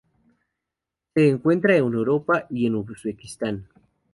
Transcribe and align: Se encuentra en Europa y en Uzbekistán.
Se 1.13 1.27
encuentra 1.29 1.77
en 1.77 1.83
Europa 1.83 2.47
y 2.49 2.65
en 2.65 2.73
Uzbekistán. 2.73 3.67